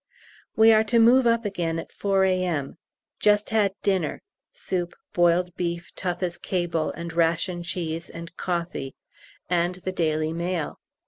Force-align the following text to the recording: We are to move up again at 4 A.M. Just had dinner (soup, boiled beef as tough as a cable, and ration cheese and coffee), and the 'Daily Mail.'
We 0.55 0.71
are 0.71 0.83
to 0.85 0.97
move 0.97 1.27
up 1.27 1.45
again 1.45 1.77
at 1.77 1.91
4 1.91 2.25
A.M. 2.25 2.79
Just 3.19 3.51
had 3.51 3.75
dinner 3.83 4.23
(soup, 4.51 4.95
boiled 5.13 5.55
beef 5.55 5.89
as 5.89 5.91
tough 5.91 6.23
as 6.23 6.37
a 6.37 6.39
cable, 6.39 6.89
and 6.93 7.13
ration 7.13 7.61
cheese 7.61 8.09
and 8.09 8.35
coffee), 8.35 8.95
and 9.47 9.75
the 9.75 9.91
'Daily 9.91 10.33
Mail.' 10.33 10.79